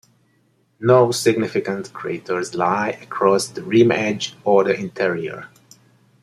[0.79, 5.49] No significant craters lie across the rim edge or the interior.